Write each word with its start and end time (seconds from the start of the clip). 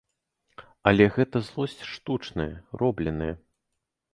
Але 0.91 1.05
гэта 1.17 1.37
злосць 1.49 1.85
штучная, 1.91 2.49
робленая. 2.85 3.33